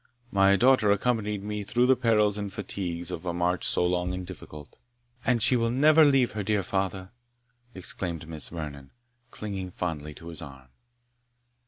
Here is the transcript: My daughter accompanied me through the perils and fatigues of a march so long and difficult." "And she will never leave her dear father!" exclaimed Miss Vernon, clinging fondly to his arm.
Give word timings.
My 0.31 0.55
daughter 0.55 0.89
accompanied 0.91 1.43
me 1.43 1.61
through 1.63 1.85
the 1.85 1.95
perils 1.95 2.35
and 2.39 2.51
fatigues 2.51 3.11
of 3.11 3.23
a 3.23 3.35
march 3.35 3.63
so 3.63 3.85
long 3.85 4.15
and 4.15 4.25
difficult." 4.25 4.79
"And 5.27 5.43
she 5.43 5.55
will 5.55 5.69
never 5.69 6.03
leave 6.03 6.31
her 6.31 6.41
dear 6.41 6.63
father!" 6.63 7.11
exclaimed 7.75 8.27
Miss 8.27 8.49
Vernon, 8.49 8.89
clinging 9.29 9.69
fondly 9.69 10.15
to 10.15 10.29
his 10.29 10.41
arm. 10.41 10.69